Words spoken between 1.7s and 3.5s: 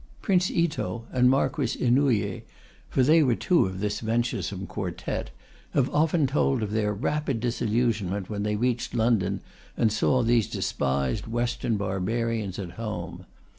Inouye for they were